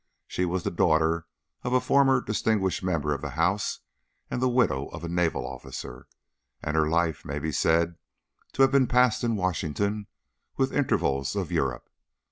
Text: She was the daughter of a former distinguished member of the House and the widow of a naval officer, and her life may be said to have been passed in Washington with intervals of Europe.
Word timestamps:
She 0.25 0.45
was 0.45 0.63
the 0.63 0.71
daughter 0.71 1.27
of 1.61 1.73
a 1.73 1.79
former 1.79 2.21
distinguished 2.21 2.81
member 2.81 3.13
of 3.13 3.21
the 3.21 3.37
House 3.37 3.81
and 4.31 4.41
the 4.41 4.49
widow 4.49 4.87
of 4.87 5.03
a 5.03 5.07
naval 5.07 5.45
officer, 5.45 6.07
and 6.63 6.75
her 6.75 6.89
life 6.89 7.23
may 7.23 7.37
be 7.37 7.51
said 7.51 7.97
to 8.53 8.63
have 8.63 8.71
been 8.71 8.87
passed 8.87 9.23
in 9.23 9.35
Washington 9.35 10.07
with 10.57 10.73
intervals 10.73 11.35
of 11.35 11.51
Europe. 11.51 11.87